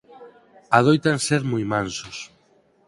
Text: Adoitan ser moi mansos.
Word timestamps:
Adoitan 0.79 1.17
ser 1.27 1.41
moi 1.51 1.63
mansos. 1.73 2.17